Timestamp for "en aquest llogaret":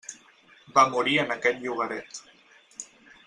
1.25-2.21